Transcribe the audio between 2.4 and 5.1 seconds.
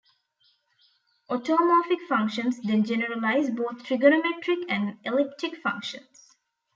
then generalize both trigonometric and